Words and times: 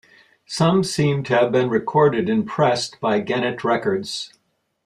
Some 0.47 0.83
seem 0.83 1.21
to 1.25 1.35
have 1.37 1.51
been 1.51 1.69
recorded 1.69 2.27
and 2.27 2.47
pressed 2.47 2.99
by 2.99 3.19
Gennett 3.21 3.63
Records. 3.63 4.33